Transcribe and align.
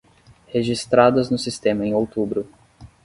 registradas 0.51 1.29
no 1.29 1.37
sistema 1.37 1.85
em 1.85 1.93
outubro. 1.93 2.49